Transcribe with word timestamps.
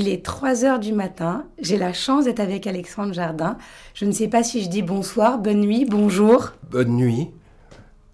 Il 0.00 0.06
est 0.06 0.24
3 0.24 0.64
heures 0.64 0.78
du 0.78 0.92
matin. 0.92 1.44
J'ai 1.60 1.76
la 1.76 1.92
chance 1.92 2.26
d'être 2.26 2.38
avec 2.38 2.68
Alexandre 2.68 3.12
Jardin. 3.12 3.58
Je 3.94 4.04
ne 4.04 4.12
sais 4.12 4.28
pas 4.28 4.44
si 4.44 4.62
je 4.62 4.68
dis 4.68 4.82
bonsoir, 4.82 5.38
bonne 5.38 5.60
nuit, 5.60 5.86
bonjour. 5.86 6.52
Bonne 6.70 6.94
nuit. 6.96 7.30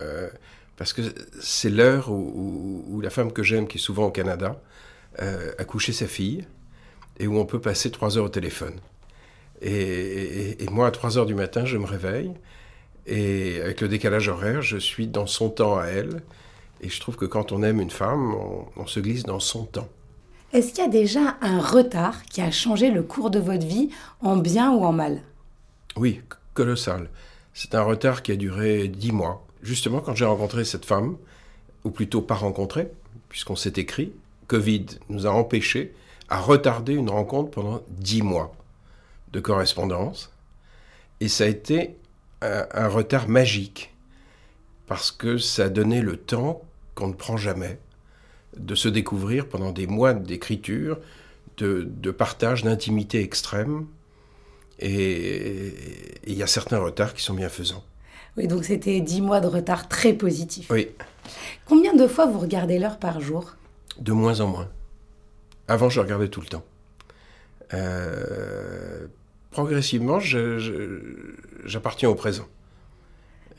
Euh, 0.00 0.30
parce 0.78 0.94
que 0.94 1.02
c'est 1.42 1.68
l'heure 1.68 2.10
où, 2.10 2.98
la 3.02 3.10
femme 3.10 3.32
que 3.32 3.42
j'aime, 3.42 3.68
qui 3.68 3.76
est 3.76 3.80
souvent 3.82 4.06
au 4.06 4.10
Canada, 4.10 4.58
euh, 5.20 5.52
a 5.58 5.64
couché 5.64 5.92
sa 5.92 6.06
fille 6.06 6.46
et 7.18 7.26
où 7.26 7.36
on 7.38 7.44
peut 7.44 7.60
passer 7.60 7.90
3 7.90 8.16
heures 8.16 8.24
au 8.24 8.30
téléphone. 8.30 8.80
Et, 9.60 10.56
moi, 10.70 10.86
à 10.86 10.90
3 10.90 11.18
heures 11.18 11.26
du 11.26 11.34
matin, 11.34 11.66
je 11.66 11.76
me 11.76 11.84
réveille 11.84 12.32
et 13.06 13.60
avec 13.60 13.82
le 13.82 13.88
décalage 13.88 14.28
horaire, 14.28 14.62
je 14.62 14.78
suis 14.78 15.06
dans 15.06 15.26
son 15.26 15.50
temps 15.50 15.78
à 15.78 15.88
elle. 15.88 16.22
Et 16.80 16.88
je 16.88 16.98
trouve 16.98 17.16
que 17.16 17.26
quand 17.26 17.52
on 17.52 17.62
aime 17.62 17.78
une 17.78 17.90
femme, 17.90 18.34
on 18.74 18.86
se 18.86 19.00
glisse 19.00 19.24
dans 19.24 19.38
son 19.38 19.66
temps. 19.66 19.90
Est-ce 20.54 20.68
qu'il 20.68 20.84
y 20.84 20.86
a 20.86 20.88
déjà 20.88 21.36
un 21.40 21.60
retard 21.60 22.24
qui 22.26 22.40
a 22.40 22.52
changé 22.52 22.92
le 22.92 23.02
cours 23.02 23.30
de 23.30 23.40
votre 23.40 23.66
vie 23.66 23.90
en 24.20 24.36
bien 24.36 24.70
ou 24.70 24.84
en 24.84 24.92
mal? 24.92 25.20
Oui, 25.96 26.20
colossal. 26.54 27.10
C'est 27.52 27.74
un 27.74 27.82
retard 27.82 28.22
qui 28.22 28.30
a 28.30 28.36
duré 28.36 28.86
dix 28.86 29.10
mois. 29.10 29.44
Justement, 29.62 29.98
quand 29.98 30.14
j'ai 30.14 30.24
rencontré 30.24 30.64
cette 30.64 30.84
femme, 30.84 31.16
ou 31.82 31.90
plutôt 31.90 32.22
pas 32.22 32.36
rencontré, 32.36 32.88
puisqu'on 33.28 33.56
s'est 33.56 33.72
écrit, 33.78 34.12
Covid 34.46 34.86
nous 35.08 35.26
a 35.26 35.30
empêchés 35.30 35.92
à 36.28 36.38
retarder 36.38 36.94
une 36.94 37.10
rencontre 37.10 37.50
pendant 37.50 37.82
dix 37.88 38.22
mois 38.22 38.54
de 39.32 39.40
correspondance. 39.40 40.30
Et 41.18 41.26
ça 41.26 41.44
a 41.44 41.48
été 41.48 41.96
un, 42.42 42.64
un 42.72 42.86
retard 42.86 43.28
magique, 43.28 43.92
parce 44.86 45.10
que 45.10 45.36
ça 45.36 45.64
a 45.64 45.68
donné 45.68 46.00
le 46.00 46.16
temps 46.16 46.62
qu'on 46.94 47.08
ne 47.08 47.12
prend 47.12 47.36
jamais 47.36 47.80
de 48.56 48.74
se 48.74 48.88
découvrir 48.88 49.48
pendant 49.48 49.72
des 49.72 49.86
mois 49.86 50.14
d'écriture, 50.14 50.98
de, 51.56 51.88
de 51.88 52.10
partage, 52.10 52.62
d'intimité 52.62 53.20
extrême. 53.22 53.86
Et 54.80 55.72
il 56.26 56.34
y 56.34 56.42
a 56.42 56.46
certains 56.46 56.78
retards 56.78 57.14
qui 57.14 57.22
sont 57.22 57.34
bienfaisants. 57.34 57.84
Oui, 58.36 58.48
donc 58.48 58.64
c'était 58.64 59.00
10 59.00 59.20
mois 59.20 59.40
de 59.40 59.46
retard 59.46 59.88
très 59.88 60.12
positif. 60.12 60.68
Oui, 60.70 60.88
Combien 61.66 61.94
de 61.94 62.06
fois 62.06 62.26
vous 62.26 62.38
regardez 62.38 62.78
l'heure 62.78 62.98
par 62.98 63.20
jour? 63.20 63.56
De 63.98 64.12
moins 64.12 64.40
en 64.40 64.48
moins. 64.48 64.68
Avant, 65.68 65.88
je 65.88 66.00
regardais 66.00 66.28
tout 66.28 66.40
le 66.40 66.46
temps. 66.46 66.64
Euh, 67.72 69.06
progressivement, 69.50 70.18
j'appartiens 71.64 72.10
au 72.10 72.14
présent. 72.14 72.46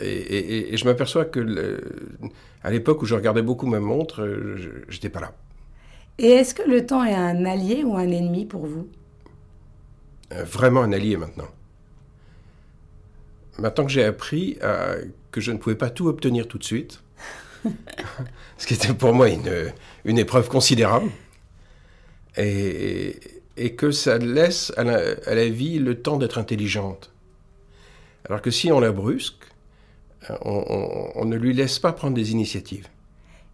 Et, 0.00 0.08
et- 0.08 0.74
et 0.74 0.76
je 0.76 0.84
m'aperçois 0.84 1.24
que 1.24 1.40
le- 1.40 1.80
à 2.62 2.70
l'époque 2.70 3.02
où 3.02 3.06
je 3.06 3.14
regardais 3.14 3.42
beaucoup 3.42 3.66
ma 3.66 3.80
montre, 3.80 4.22
euh, 4.22 4.56
je 4.88 4.94
n'étais 4.94 5.08
pas 5.10 5.20
là. 5.20 5.32
Et 6.18 6.28
est-ce 6.28 6.54
que 6.54 6.62
le 6.62 6.84
temps 6.84 7.04
est 7.04 7.14
un 7.14 7.46
allié 7.46 7.82
ou 7.82 7.96
un 7.96 8.10
ennemi 8.10 8.44
pour 8.44 8.66
vous? 8.66 8.86
Euh, 10.32 10.44
vraiment 10.44 10.82
un 10.82 10.92
allié 10.92 11.16
maintenant. 11.16 11.48
Maintenant 13.58 13.84
que 13.86 13.90
j'ai 13.92 14.04
appris 14.04 14.58
à- 14.62 14.96
que 15.32 15.40
je 15.40 15.50
ne 15.52 15.58
pouvais 15.58 15.76
pas 15.76 15.90
tout 15.90 16.08
obtenir 16.08 16.46
tout 16.48 16.58
de 16.58 16.64
suite, 16.64 17.02
ce 18.58 18.66
qui 18.66 18.74
était 18.74 18.92
pour 18.94 19.12
moi 19.14 19.28
une, 19.28 19.72
une 20.04 20.18
épreuve 20.18 20.48
considérable, 20.48 21.10
et, 22.36 23.16
et 23.56 23.74
que 23.74 23.90
ça 23.90 24.18
laisse 24.18 24.72
à 24.76 24.84
la, 24.84 24.98
à 25.26 25.34
la 25.34 25.48
vie 25.48 25.78
le 25.78 26.00
temps 26.00 26.16
d'être 26.16 26.38
intelligente. 26.38 27.10
Alors 28.28 28.42
que 28.42 28.50
si 28.50 28.72
on 28.72 28.80
la 28.80 28.92
brusque, 28.92 29.44
euh, 29.44 29.55
on, 30.42 30.64
on- 30.68 31.10
on 31.14 31.24
ne 31.24 31.36
lui 31.36 31.52
laisse 31.54 31.78
pas 31.78 31.92
prendre 31.92 32.14
des 32.14 32.32
initiatives. 32.32 32.88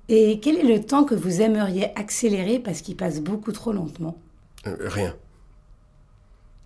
Et 0.09 0.41
quel 0.41 0.57
est 0.59 0.63
le 0.65 0.81
temps 0.83 1.05
que 1.05 1.15
vous 1.15 1.41
aimeriez 1.41 1.87
accélérer 1.99 2.59
parce 2.59 2.81
qu'il 2.83 2.97
passe 2.97 3.21
beaucoup 3.21 3.53
trop 3.53 3.73
lentement 3.73 4.17
Euh, 4.67 4.77
rien. 4.81 5.15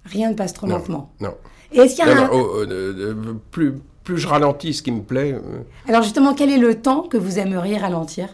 Rien 0.04 0.30
ne 0.30 0.34
passe 0.34 0.52
trop 0.52 0.66
Non. 0.66 0.76
lentement. 0.76 1.10
Non. 1.20 1.34
Et 1.72 1.78
est-ce 1.78 1.96
qu'il 1.96 2.04
y 2.06 2.08
a 2.08 2.14
Non, 2.14 2.22
un... 2.22 2.26
non, 2.26 2.30
oh, 2.32 2.56
euh, 2.60 2.66
euh, 2.68 3.14
euh, 3.26 3.34
plus, 3.50 3.74
plus 4.04 4.18
je 4.18 4.26
ralentis 4.28 4.72
ce 4.74 4.82
qui 4.82 4.92
me 4.92 5.02
plaît, 5.02 5.32
euh, 5.32 5.40
Alors 5.88 6.02
justement, 6.02 6.32
quel 6.34 6.50
est 6.50 6.58
le 6.58 6.80
temps 6.80 7.02
que 7.02 7.16
vous 7.16 7.38
aimeriez 7.38 7.76
ralentir 7.76 8.28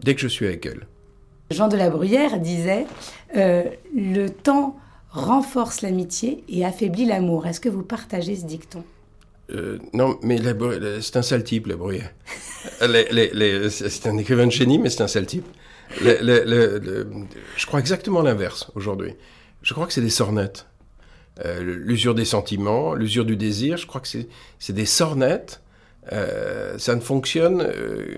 dès 0.00 0.14
que 0.14 0.20
je 0.20 0.28
suis 0.28 0.46
avec 0.46 0.64
elle. 0.66 0.86
Jean 1.50 1.68
de 1.68 1.76
la 1.76 1.88
Bruyère 1.90 2.38
disait 2.38 2.86
euh, 3.36 3.64
Le 3.94 4.28
temps 4.28 4.76
renforce 5.10 5.80
l'amitié 5.80 6.44
et 6.48 6.64
affaiblit 6.66 7.06
l'amour. 7.06 7.46
Est-ce 7.46 7.60
que 7.60 7.68
vous 7.70 7.82
partagez 7.82 8.36
ce 8.36 8.44
dicton? 8.44 8.84
Euh, 9.50 9.78
non, 9.92 10.18
mais 10.22 10.38
c'est 11.00 11.16
un 11.16 11.22
sale 11.22 11.44
type, 11.44 11.66
la 11.68 11.76
Bruyère. 11.76 12.10
Les- 12.82 13.70
c'est 13.70 14.06
un 14.08 14.18
écrivain 14.18 14.46
de 14.46 14.50
génie, 14.52 14.78
mais 14.78 14.90
c'est 14.90 15.02
un 15.02 15.08
sale 15.08 15.26
type. 15.26 15.46
Le- 16.02 16.18
le- 16.20 16.44
le- 16.44 16.78
le- 16.78 17.06
je 17.56 17.66
crois 17.66 17.78
exactement 17.78 18.22
l'inverse 18.22 18.70
aujourd'hui. 18.74 19.14
Je 19.62 19.72
crois 19.72 19.86
que 19.86 19.92
c'est 19.92 20.00
des 20.00 20.10
sornettes. 20.10 20.66
Euh, 21.44 21.60
l'usure 21.62 22.14
des 22.14 22.24
sentiments, 22.24 22.94
l'usure 22.94 23.24
du 23.24 23.36
désir, 23.36 23.76
je 23.76 23.86
crois 23.86 24.00
que 24.00 24.08
c'est 24.08 24.72
des 24.72 24.86
sornettes. 24.86 25.60
Euh, 26.12 26.76
ça 26.78 26.94
ne 26.94 27.00
fonctionne 27.00 27.60
euh, 27.62 28.16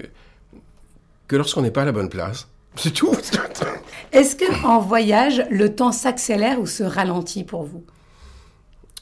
que 1.27 1.37
lorsqu'on 1.37 1.63
n'est 1.63 1.71
pas 1.71 1.83
à 1.83 1.87
la 1.87 1.93
bonne 1.93 2.09
place. 2.09 2.49
C'est 2.77 2.93
tout. 2.93 3.13
Est-ce 4.13 4.37
que 4.37 4.65
en 4.65 4.79
voyage, 4.79 5.45
le 5.51 5.75
temps 5.75 5.93
s'accélère 5.93 6.61
ou 6.61 6.67
se 6.67 6.83
ralentit 6.85 7.45
pour 7.45 7.65
vous? 7.65 7.85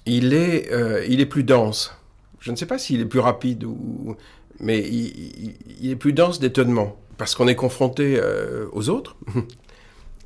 Il 0.06 0.34
est, 0.34 0.72
euh, 0.72 1.04
il 1.08 1.20
est 1.20 1.26
plus 1.26 1.44
dense. 1.44 1.92
Je 2.40 2.50
ne 2.50 2.56
sais 2.56 2.66
pas 2.66 2.78
s'il 2.78 3.00
est 3.00 3.06
plus 3.06 3.20
rapide 3.20 3.64
ou, 3.64 4.16
mais 4.60 4.80
il, 4.80 5.90
est 5.90 5.96
plus 5.96 6.12
dense 6.12 6.38
d'étonnement 6.38 6.96
parce 7.18 7.34
qu'on 7.34 7.48
est 7.48 7.54
confronté 7.54 8.18
euh, 8.18 8.66
aux 8.72 8.88
autres. 8.88 9.16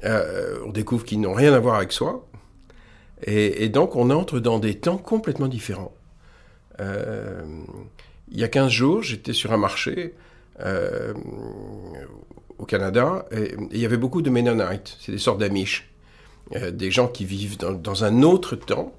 Euh, 0.03 0.57
on 0.65 0.71
découvre 0.71 1.05
qu'ils 1.05 1.21
n'ont 1.21 1.35
rien 1.35 1.53
à 1.53 1.59
voir 1.59 1.75
avec 1.75 1.93
soi, 1.93 2.27
et, 3.23 3.69
donc 3.69 3.97
on 3.97 4.09
entre 4.09 4.41
dans 4.41 4.59
des 4.59 4.79
temps 4.79 4.97
complètement 4.97 5.47
différents. 5.47 5.95
Euh, 6.81 7.45
il 8.31 8.41
y 8.41 8.43
a 8.43 8.49
15 8.49 8.73
jours, 8.73 9.03
j'étais 9.03 9.35
sur 9.35 9.53
un 9.53 9.59
marché 9.59 10.15
au 12.57 12.65
Canada 12.65 13.27
et, 13.31 13.55
il 13.73 13.79
y 13.79 13.85
avait 13.85 13.99
beaucoup 13.99 14.23
de 14.23 14.31
Mennonites, 14.31 14.97
c'est 15.03 15.13
des 15.13 15.19
sortes 15.19 15.39
d'Amish, 15.39 15.93
des 16.73 16.91
gens 16.91 17.07
qui 17.07 17.27
vivent 17.27 17.59
dans 17.59 18.03
un 18.03 18.23
autre 18.23 18.57
temps. 18.57 18.95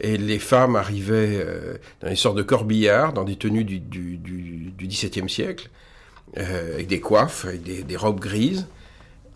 Et 0.00 0.16
les 0.16 0.38
femmes 0.38 0.76
arrivaient 0.76 1.38
euh, 1.44 1.76
dans 2.00 2.08
des 2.08 2.16
sortes 2.16 2.36
de 2.36 2.42
corbillards, 2.42 3.12
dans 3.12 3.24
des 3.24 3.36
tenues 3.36 3.64
du, 3.64 4.72
XVIIe 4.78 5.28
siècle, 5.28 5.68
euh, 6.38 6.74
avec 6.74 6.86
des 6.86 7.00
coiffes, 7.00 7.44
avec 7.44 7.62
des, 7.62 7.96
robes 7.96 8.18
grises. 8.18 8.66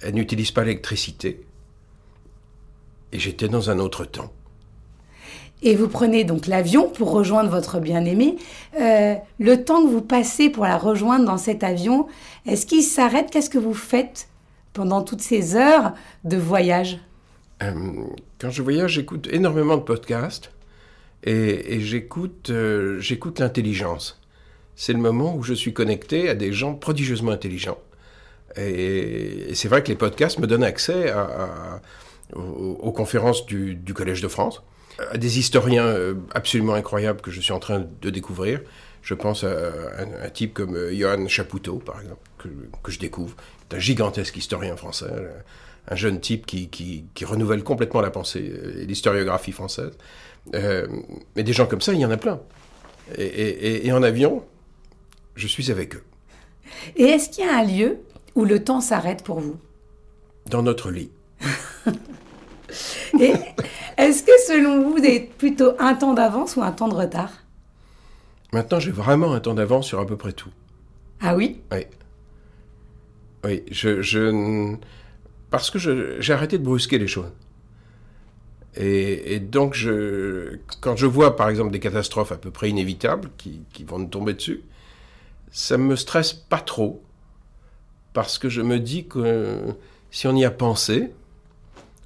Elles 0.01 0.15
n'utilisent 0.15 0.53
pas 0.53 0.65
l'électricité. 0.65 1.45
Et 3.13 3.19
j'étais 3.19 3.49
dans 3.49 3.71
un 3.71 3.79
autre 3.79 4.05
temps. 4.05 4.33
Et 5.63 5.77
vous 5.77 5.89
prenez 5.89 6.25
donc 6.25 6.47
l'avion 6.47 6.89
pour 6.89 7.11
rejoindre 7.11 7.51
votre 7.51 7.79
bien-aimé. 7.79 8.37
Euh, 8.81 9.15
le 9.39 9.65
temps 9.65 9.83
que 9.83 9.89
vous 9.89 10.03
passez 10.03 10.51
pour 10.51 10.65
la 10.65 10.79
rejoindre 10.79 11.25
dans 11.27 11.39
cet 11.39 11.63
avion, 11.63 12.07
est-ce 12.47 12.67
qu'il 12.67 12.83
s'arrête? 12.83 13.31
Qu'est-ce 13.31 13.51
que 13.51 13.59
vous 13.59 13.75
faites 13.75 14.29
pendant 14.73 15.03
toutes 15.03 15.23
ces 15.23 15.57
heures 15.57 15.93
de 16.25 16.37
voyage? 16.37 16.99
Quand 18.39 18.51
je 18.51 18.63
voyage, 18.63 18.93
j'écoute 18.93 19.29
énormément 19.31 19.77
de 19.77 19.83
podcasts 19.83 20.51
et, 21.23 21.79
euh, 22.51 22.99
j'écoute 23.01 23.39
l'intelligence. 23.39 24.21
C'est 24.77 24.93
le 24.93 24.99
moment 24.99 25.35
où 25.37 25.43
je 25.43 25.55
suis 25.55 25.73
connecté 25.73 26.29
à 26.29 26.35
des 26.35 26.53
gens 26.53 26.75
prodigieusement 26.75 27.33
intelligents. 27.33 27.79
Et, 28.57 29.55
c'est 29.55 29.69
vrai 29.69 29.83
que 29.83 29.89
les 29.89 29.97
podcasts 29.97 30.39
me 30.39 30.47
donnent 30.47 30.65
accès 30.65 31.13
aux, 32.35 32.93
conférences 32.93 33.47
du, 33.47 33.75
du 33.75 33.95
Collège 33.95 34.21
de 34.21 34.29
France, 34.29 34.63
à 35.11 35.19
des 35.19 35.39
historiens 35.39 35.87
euh, 35.87 36.15
absolument 36.33 36.75
incroyables 36.75 37.21
que 37.21 37.31
je 37.31 37.41
suis 37.41 37.53
en 37.53 37.59
train 37.59 37.85
de 38.01 38.11
découvrir. 38.11 38.61
Je 39.05 39.15
pense 39.15 39.45
à 39.45 39.49
un, 39.99 40.27
un 40.27 40.31
type 40.31 40.55
comme 40.55 40.77
euh, 40.77 40.93
Johan 40.95 41.29
Chapoutot, 41.29 41.79
par 41.79 42.01
exemple, 42.01 42.23
que, 42.39 42.49
que 42.83 42.93
je 42.93 42.99
découvre. 42.99 43.37
C'est 43.71 43.77
un 43.77 43.81
gigantesque 43.81 44.37
historien 44.37 44.77
français, 44.77 45.07
euh, 45.11 45.33
un 45.89 45.97
jeune 45.97 46.21
type 46.21 46.47
qui, 46.47 46.69
qui, 46.71 47.05
qui 47.15 47.27
renouvelle 47.27 47.63
complètement 47.65 48.01
la 48.03 48.11
pensée 48.11 48.53
et 48.81 48.87
l'historiographie 48.87 49.53
française. 49.53 49.93
Euh, 50.55 50.89
mais 51.37 51.43
des 51.45 51.53
gens 51.53 51.67
comme 51.67 51.83
ça, 51.83 51.93
il 51.95 52.01
y 52.01 52.07
en 52.07 52.11
a 52.13 52.19
plein. 52.19 52.41
Et, 53.19 53.87
et- 53.87 53.93
en 53.93 54.03
avion, 54.03 54.45
je 55.37 55.47
suis 55.49 55.71
avec 55.71 55.97
eux, 55.97 56.05
Et 56.97 57.05
est-ce 57.05 57.31
qu'il 57.31 57.45
y 57.45 57.49
a 57.49 57.59
un 57.59 57.65
lieu 57.65 57.99
où 58.35 58.45
le 58.47 58.65
temps 58.65 58.81
s'arrête 58.81 59.23
pour 59.25 59.41
vous? 59.41 59.57
Dans 60.51 60.63
notre 60.63 60.91
lit. 60.91 61.11
Est-ce 63.97 64.23
que 64.25 64.33
selon 64.47 64.83
vous, 64.83 64.97
vous 64.97 65.05
êtes 65.05 65.33
plutôt 65.35 65.73
un 65.79 65.95
temps 65.95 66.15
d'avance 66.15 66.57
ou 66.57 66.63
un 66.63 66.73
temps 66.73 66.89
de 66.89 66.95
retard? 66.95 67.44
Maintenant, 68.55 68.79
j'ai 68.79 68.93
vraiment 68.93 69.33
un 69.35 69.41
temps 69.41 69.53
d'avance 69.55 69.89
sur 69.89 69.99
à 69.99 70.07
peu 70.07 70.17
près 70.17 70.33
tout. 70.33 70.51
Ah 71.21 71.35
oui? 71.35 71.61
Oui. 71.73 71.87
Oui, 73.45 73.63
je, 73.71 74.01
je 74.01 74.77
parce 75.51 75.71
que 75.71 75.79
je- 75.79 76.21
j'ai 76.21 76.33
arrêté 76.33 76.59
de 76.59 76.65
brusquer 76.65 76.99
les 76.99 77.09
choses. 77.09 77.33
Et, 78.77 79.35
et 79.35 79.41
donc, 79.41 79.75
je, 79.75 80.59
quand 80.81 80.97
je 80.97 81.07
vois, 81.07 81.37
par 81.37 81.49
exemple, 81.49 81.71
des 81.71 81.79
catastrophes 81.81 82.33
à 82.33 82.37
peu 82.37 82.51
près 82.51 82.71
inévitables 82.71 83.31
qui, 83.39 83.61
qui 83.73 83.85
vont 83.85 83.99
nous 84.01 84.09
tomber 84.09 84.35
dessus, 84.35 84.63
ça 85.53 85.79
me 85.79 85.97
stresse 85.97 86.33
pas 86.35 86.61
trop, 86.61 87.03
parce 88.13 88.39
que 88.39 88.49
je 88.49 88.63
me 88.63 88.79
dis 88.79 89.07
que 89.07 89.75
si 90.11 90.27
on 90.27 90.37
y 90.37 90.45
a 90.45 90.51
pensé, 90.51 91.13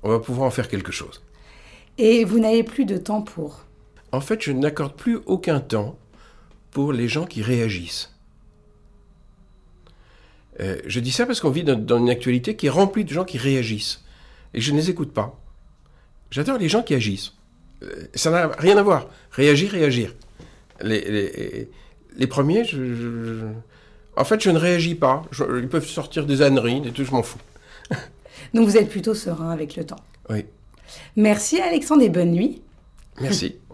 on 0.02 0.10
va 0.10 0.20
pouvoir 0.20 0.48
en 0.48 0.50
faire 0.50 0.68
quelque 0.68 0.92
chose. 0.92 1.22
Et 1.98 2.24
vous 2.24 2.38
n'avez 2.38 2.62
plus 2.62 2.84
de 2.84 2.96
temps 2.96 3.22
pour? 3.22 3.64
En 4.12 4.20
fait, 4.20 4.42
je 4.42 4.52
n'accorde 4.52 4.94
plus 4.94 5.18
aucun 5.26 5.60
temps 5.60 5.98
pour 6.70 6.92
les 6.92 7.08
gens 7.08 7.24
qui 7.26 7.42
réagissent. 7.42 8.10
Euh, 10.60 10.76
je 10.86 11.00
dis 11.00 11.12
ça 11.12 11.24
parce 11.26 11.40
qu'on 11.40 11.50
vit 11.50 11.64
dans, 11.64 11.78
dans 11.78 11.98
une 11.98 12.10
actualité 12.10 12.56
qui 12.56 12.66
est 12.66 12.70
remplie 12.70 13.04
de 13.04 13.10
gens 13.12 13.24
qui 13.24 13.38
réagissent. 13.38 14.02
Et 14.54 14.60
je 14.60 14.72
ne 14.72 14.76
les 14.78 14.90
écoute 14.90 15.12
pas. 15.12 15.38
J'adore 16.30 16.58
les 16.58 16.68
gens 16.68 16.82
qui 16.82 16.94
agissent. 16.94 17.32
Euh, 17.82 18.04
ça 18.14 18.30
n'a 18.30 18.48
rien 18.48 18.76
à 18.76 18.82
voir. 18.82 19.08
Réagir, 19.30 19.70
réagir. 19.70 20.14
Les, 20.82 21.00
les, 21.00 21.70
les 22.16 22.26
premiers, 22.26 22.64
je, 22.64 22.94
je- 22.94 23.46
en 24.16 24.24
fait, 24.24 24.40
je 24.40 24.50
ne 24.50 24.58
réagis 24.58 24.94
pas. 24.96 25.22
Je- 25.30 25.60
ils 25.60 25.68
peuvent 25.68 25.86
sortir 25.86 26.26
des 26.26 26.42
âneries, 26.42 26.82
et 26.86 26.90
tout, 26.90 27.04
je 27.04 27.10
m'en 27.12 27.22
fous. 27.22 27.38
Donc 28.54 28.66
vous 28.68 28.76
êtes 28.76 28.88
plutôt 28.88 29.14
serein 29.14 29.50
avec 29.50 29.76
le 29.76 29.84
temps. 29.84 30.00
Oui, 30.28 30.44
Merci 31.16 31.60
Alexandre 31.60 32.02
et 32.02 32.08
bonne 32.08 32.32
nuit. 32.32 32.62
merci. 33.20 33.56